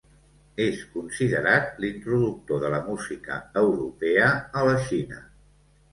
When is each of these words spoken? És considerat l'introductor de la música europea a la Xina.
És 0.63 0.79
considerat 0.93 1.77
l'introductor 1.83 2.63
de 2.65 2.73
la 2.77 2.81
música 2.89 3.39
europea 3.65 4.35
a 4.63 4.69
la 4.71 4.77
Xina. 4.89 5.25